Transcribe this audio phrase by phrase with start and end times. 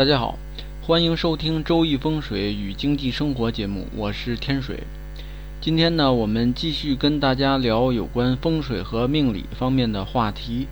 [0.00, 0.38] 大家好，
[0.80, 4.84] 欢迎收听《周易风水与经济生活》节目，我是天水。
[5.60, 10.66] 今天呢，我们继续跟大家聊有关风水和命理方面的话题。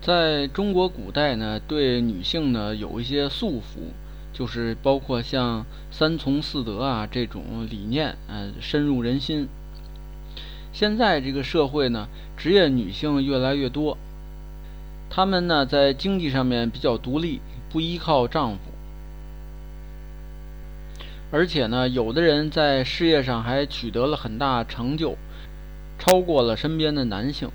[0.00, 3.92] 在中国古代呢，对女性呢有一些束缚，
[4.32, 9.46] 就是包括像三从四德啊这种理念，呃，深入人心。
[10.72, 13.98] 现在这个社会呢，职业女性越来越多。
[15.10, 18.58] 她们呢，在经济上面比较独立，不依靠丈夫，
[21.30, 25.16] 而且呢，有的人在事业上还取得了很大成就，
[25.98, 27.48] 超过了身边的男性。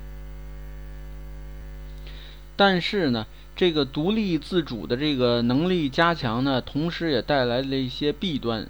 [2.56, 8.66] 但是呢，这个独立自主的这个能力加强呢，同时也带来了一些弊端，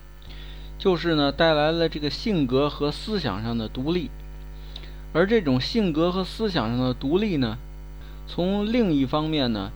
[0.78, 4.10] 就是呢，带来了这个性格和思想上的独立，
[5.12, 7.58] 而这种性格和思想上的独立呢。
[8.32, 9.72] 从另一方面呢，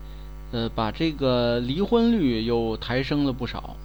[0.53, 3.77] 呃，把这个离婚率又抬升了不少。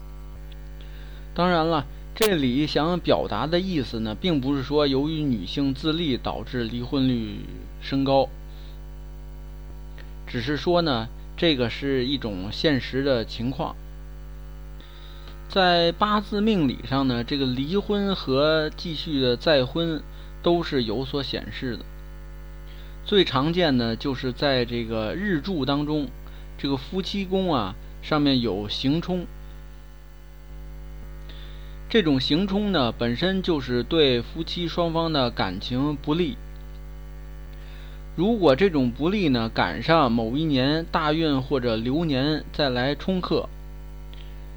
[1.33, 7.39] 当然了，这里想表达的意思呢，并不是说由于女性自立导致离婚率
[7.81, 8.29] 升高，
[10.27, 13.75] 只是说呢，这个是一种现实的情况。
[15.47, 20.03] 在八字命理上呢，这个离婚和继续的再婚
[20.43, 21.83] 都是有所显示的。
[23.05, 26.07] 最常见的就是在这个日柱当中，
[26.57, 29.25] 这个夫妻宫啊上面有刑冲，
[31.89, 36.37] 这种刑冲呢本身就是对夫妻双方的感情不利。
[38.15, 43.47] 如果这种不利呢赶上某一年大运或者流年再来冲克，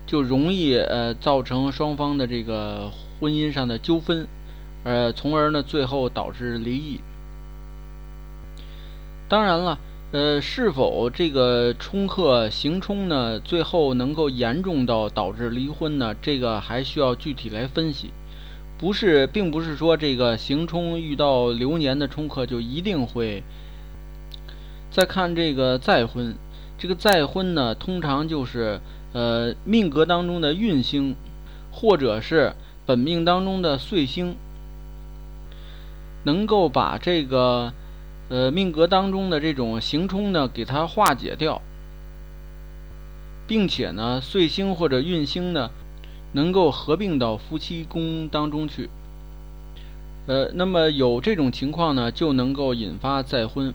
[0.06, 4.26] 就容易呃造成双方的这个婚姻上的纠纷，
[4.82, 7.00] 呃，从而呢最后导致离异。
[9.32, 9.78] 当然了，
[10.10, 16.14] 呃，是否这个冲克行冲呢，最后能够严重到导致离婚呢？
[16.20, 18.10] 这个还需要具体来分析。
[18.76, 23.42] 不是，并不是说这个行冲遇到流年的冲克就一定会。
[24.90, 26.34] 再看这个再婚，
[26.76, 28.82] 这个再婚呢，通常就是
[29.14, 31.16] 呃命格当中的运星，
[31.70, 32.52] 或者是
[32.84, 34.36] 本命当中的岁星，
[36.24, 37.72] 能够把这个。
[38.28, 41.60] 呃，命格当中的这种行冲呢，给它化解掉，
[43.46, 45.70] 并且呢，岁星或者运星呢，
[46.32, 48.88] 能够合并到夫妻宫当中去。
[50.26, 53.74] 呃，那么有这种情况呢，就能够引发再婚。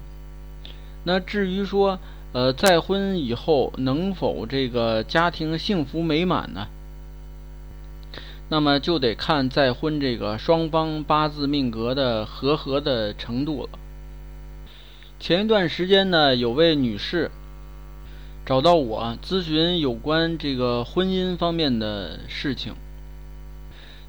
[1.03, 2.00] 那至于说，
[2.34, 6.68] 呃，再婚以后能否这个家庭幸福美满呢？
[8.50, 13.69] 那么就得看再婚这个双方八字命格的和合的程度了。
[15.19, 17.31] 前一段时间呢，有位女士
[18.45, 22.75] 找到我咨询有关这个婚姻方面的事情。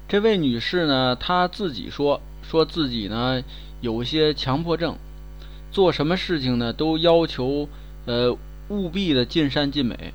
[0.07, 3.43] 这位女士呢，她自己说，说自己呢
[3.81, 4.97] 有些强迫症，
[5.71, 7.67] 做什么事情呢都要求
[8.05, 8.37] 呃
[8.69, 10.13] 务必的尽善尽美，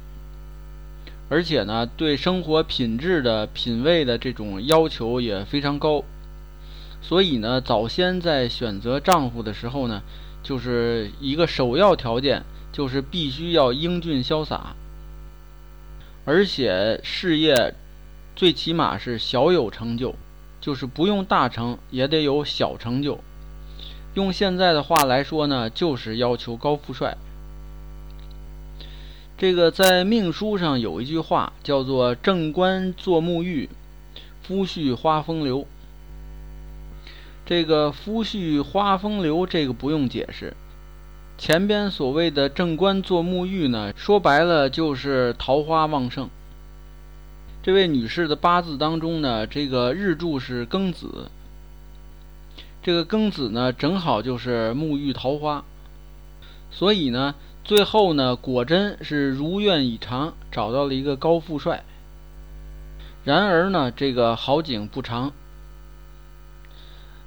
[1.29, 6.05] 而且呢对生活品质的品味的这种要求也非常高，
[7.03, 10.01] 所以呢早先在选择丈夫的时候呢。
[10.45, 14.77] 就是一个首要条件，就是必须要英俊潇洒，
[16.25, 17.75] 而且事业
[18.37, 20.15] 最起码是小有成就，
[20.61, 23.19] 就是不用大成也得有小成就。
[24.15, 27.17] 用现在的话来说呢，就是要求高富帅。
[29.37, 33.69] 这个在命书上有一句话叫做“正官坐沐浴，
[34.43, 35.67] 夫婿花风流”。
[37.47, 40.55] 这个夫婿花风流，这个不用解释。
[41.37, 46.31] 前边所谓的正官做沐浴呢，说白了就是桃花旺盛。
[47.63, 51.31] 这位女士的八字当中呢，这个日柱是庚子，
[52.83, 55.65] 这个庚子呢正好就是沐浴桃花，
[56.71, 57.35] 所以呢，
[57.65, 61.85] 最后呢果真是如愿以偿，找到了一个高富帅。
[63.25, 65.33] 然而呢，这个好景不长。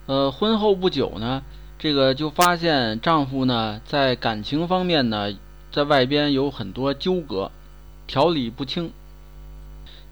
[0.07, 1.43] 呃，婚后不久呢，
[1.77, 5.37] 这个就发现丈夫呢在感情方面呢，
[5.69, 7.51] 在外边有很多纠葛，
[8.07, 8.89] 条理不清。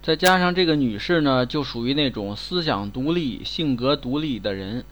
[0.04, 4.84] 再加上这个女士呢，就属于那种思想独立、性格独立的人，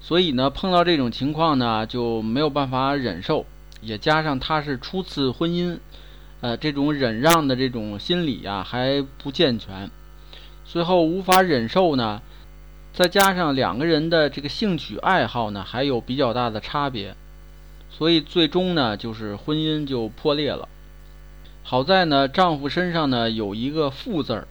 [0.00, 3.44] 所以呢，碰到这种情况呢，就没有办法忍受。
[3.82, 5.76] 也加上她是初次婚姻，
[6.40, 9.90] 呃，这种忍让的这种心理呀还不健全，
[10.64, 12.22] 最后无法忍受呢。
[12.92, 17.14] 再加上两个人的这个兴趣爱好呢，还有比较大的差别，
[17.90, 20.68] 所以最终呢，就是婚姻就破裂了。
[21.62, 24.48] 好在呢，丈夫身上呢有一个富字儿，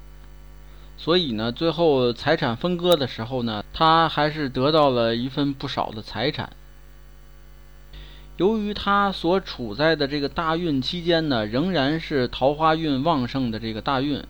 [0.97, 6.49] 所以呢，最后财产分割的时候呢，她还是得到了一份不少的财产。
[8.37, 14.23] 由于她所处在的这个大运期间呢，仍然是桃花运旺盛的这个大运，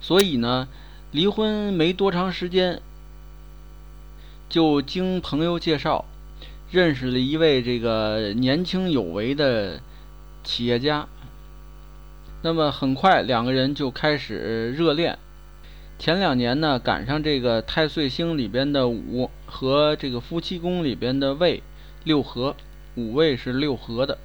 [0.00, 0.66] 所以呢，
[1.10, 2.80] 离婚没多长时间，
[4.48, 6.04] 就经朋友介绍，
[6.70, 9.80] 认识了一位这个年轻有为的
[10.44, 11.06] 企业家。
[12.42, 15.18] 那么很快，两个人就开始热恋。
[15.98, 21.62] 前两年呢，赶上这个太岁星里边的午和这个夫妻宫里边的未
[22.04, 22.54] 六合，
[22.94, 24.18] 五位是六合的。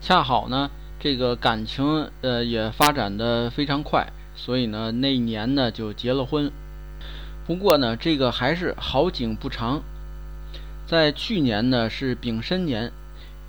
[0.00, 0.70] 恰好呢，
[1.00, 6.52] 这个感情呃也发展的非常快，所以呢那一年呢就结了婚。
[7.46, 9.82] 不过呢，这个还是好景不长，
[10.86, 12.90] 在去年呢是丙申年，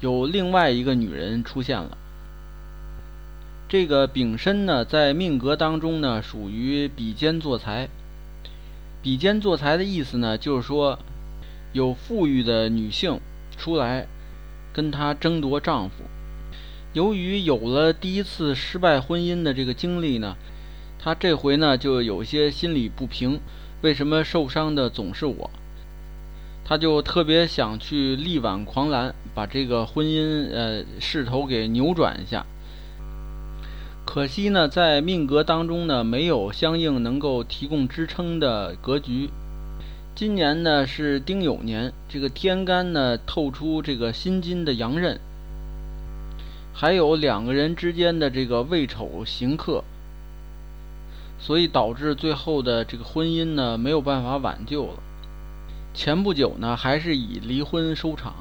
[0.02, 1.98] 有另外一个女人出现了。
[3.70, 7.88] 这个丙申呢，在命格当中呢，属于比肩坐财。
[9.02, 11.00] 比肩坐财的意思呢，就是说
[11.72, 13.20] 有富裕的女性
[13.58, 14.08] 出来
[14.74, 16.04] 跟他争夺丈夫。
[16.94, 20.36] 由于有了第一次失败婚姻的这个经历呢，
[21.00, 23.40] 他这回呢就有些心理不平。
[23.86, 25.52] 为什么受伤的总是我？
[26.64, 32.48] 他就特别想去力挽狂澜，把这个婚姻呃势头给扭转一下。
[34.04, 39.30] 可惜呢，在命格当中呢，没有相应能够提供支撑的格局。
[40.16, 45.20] 今年呢是丁酉年，这个天干呢透出这个辛金的阳刃，
[46.74, 49.84] 还有两个人之间的这个未丑刑克，
[51.46, 54.94] 所以导致最后的这个婚姻呢没有办法挽救了。
[55.94, 58.34] 前不久呢，还是以离婚收场。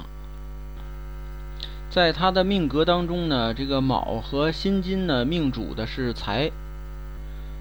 [1.91, 6.51] 在他的命格当中呢，这个卯和辛金呢，命主的是财，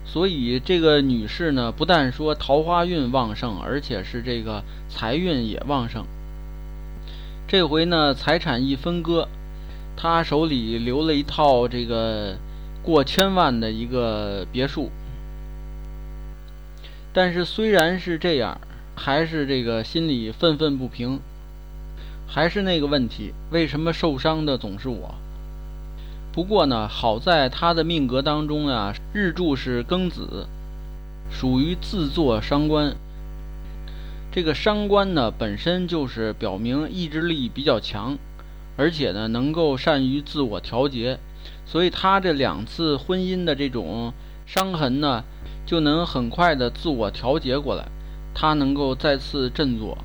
[0.06, 6.06] 所以这个女士呢，不但说桃花运旺盛，而且是这个财运也旺盛。
[7.50, 9.28] 这回呢，财产一分割，
[9.98, 12.38] 她手里留了一套这个
[12.82, 14.90] 过千万的一个别墅。
[17.14, 18.60] 但是虽然是这样，
[18.96, 21.20] 还是这个心里愤愤不平。
[22.26, 25.14] 还是那个问题，为什么受伤的总是我？
[26.32, 30.48] 不过呢，好在他的命格当中啊，日柱是庚子，
[31.30, 32.96] 属于自作伤官。
[34.32, 38.18] 这个伤官呢，本身就是表明意志力比较强，
[38.78, 41.20] 而且呢，能够善于自我调节，
[41.68, 44.12] 所以他这两次婚姻的这种
[44.48, 45.24] 伤痕呢，
[45.66, 47.86] 就能很快的自我调节过来，
[48.34, 49.98] 他能够再次振作。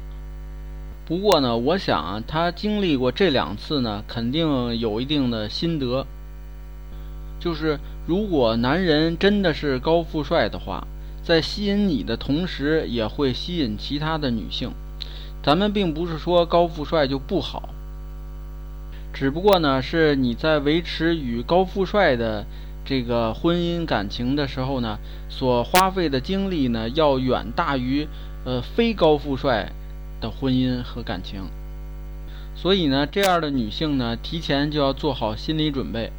[1.07, 6.07] 不过呢，我想他经历过这两次呢，肯定有一定的心得。
[7.41, 10.87] 就是如果男人真的是高富帅的话，
[11.23, 14.71] 在吸引你的同时，也会吸引其他的女性。
[15.43, 17.69] 咱们并不是说高富帅就不好，
[19.15, 22.45] 只不过呢，是你在维持与高富帅的
[22.89, 24.99] 这个婚姻感情的时候呢，
[25.29, 28.09] 所花费的精力呢，要远大于
[28.47, 29.71] 呃非高富帅。
[30.21, 31.45] 的婚姻和感情，
[32.57, 36.11] 所以呢，这样的女性呢，提前就要做好心理准备，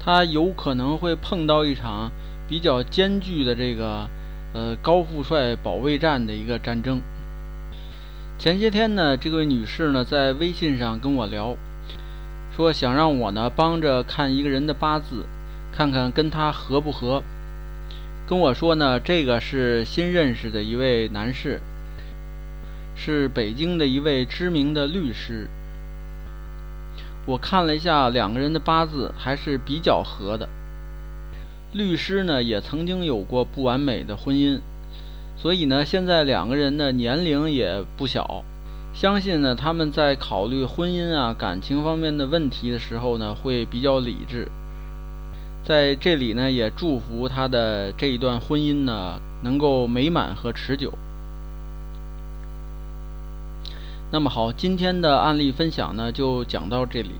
[0.00, 2.10] 她有可能会碰到一场
[2.48, 4.08] 比较艰巨的这个
[4.52, 7.00] 呃高富帅保卫战的一个战争。
[8.36, 11.56] 前些天呢，这位女士呢在微信上跟我聊，
[12.56, 15.24] 说想让我呢帮着看一个人的八字，
[15.78, 17.22] 看看跟他合不合。
[18.26, 21.60] 跟我说呢，这个是新认识的一位男士。
[22.96, 25.46] 是北京的一位知名的律师。
[27.26, 30.48] 我看了一下两个人的八字，还是比较合的。
[31.72, 34.58] 律师呢也曾经有过不完美的婚姻，
[35.36, 38.42] 所以呢现在两个人的年龄也不小，
[38.92, 44.48] 相信呢他们在考虑婚姻啊感情方面的问题的时候呢会比较理智。
[45.68, 50.94] 在这里呢也祝福他的这一段婚姻呢能够美满和持久。
[54.10, 57.10] 那么好，今天的案例分享呢就讲到这里。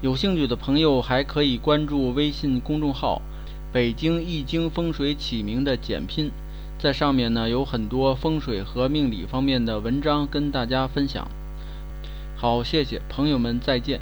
[0.00, 3.20] 有兴趣的朋友还可以关注微信公众号
[3.74, 6.30] “北京易经风水起名”的简拼，
[6.78, 11.28] 在上面呢有很多风水和命理方面的文章跟大家分享。
[12.38, 14.00] 好，谢谢朋友们，再见。